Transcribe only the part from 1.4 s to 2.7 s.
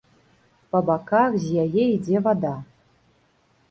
з яе ідзе вада.